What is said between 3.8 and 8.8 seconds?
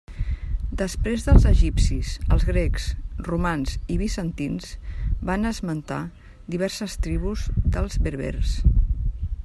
i bizantins van esmentar diverses tribus dels berbers.